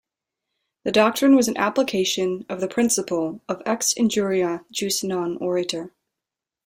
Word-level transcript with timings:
The 0.83 0.91
doctrine 0.91 1.35
was 1.35 1.47
an 1.47 1.57
application 1.57 2.43
of 2.49 2.59
the 2.59 2.67
principle 2.67 3.39
of 3.47 3.61
"ex 3.67 3.93
injuria 3.93 4.65
jus 4.71 5.03
non 5.03 5.37
oritur". 5.37 5.91